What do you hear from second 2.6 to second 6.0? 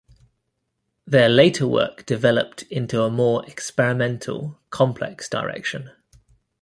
into a more experimental, complex direction.